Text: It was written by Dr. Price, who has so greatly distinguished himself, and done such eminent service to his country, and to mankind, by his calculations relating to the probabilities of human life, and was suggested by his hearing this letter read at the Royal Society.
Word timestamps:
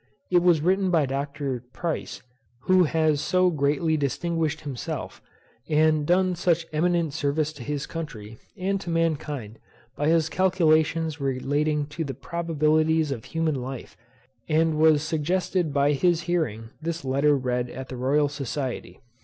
It 0.31 0.41
was 0.41 0.61
written 0.61 0.89
by 0.89 1.05
Dr. 1.05 1.63
Price, 1.73 2.23
who 2.61 2.85
has 2.85 3.21
so 3.21 3.51
greatly 3.51 3.97
distinguished 3.97 4.61
himself, 4.61 5.21
and 5.69 6.07
done 6.07 6.33
such 6.33 6.65
eminent 6.73 7.13
service 7.13 7.53
to 7.53 7.63
his 7.63 7.85
country, 7.85 8.39
and 8.57 8.81
to 8.81 8.89
mankind, 8.89 9.59
by 9.95 10.07
his 10.09 10.27
calculations 10.27 11.21
relating 11.21 11.85
to 11.89 12.03
the 12.03 12.15
probabilities 12.15 13.11
of 13.11 13.25
human 13.25 13.53
life, 13.61 13.95
and 14.49 14.79
was 14.79 15.03
suggested 15.03 15.71
by 15.71 15.91
his 15.91 16.21
hearing 16.21 16.71
this 16.81 17.05
letter 17.05 17.37
read 17.37 17.69
at 17.69 17.89
the 17.89 17.95
Royal 17.95 18.27
Society. 18.27 18.99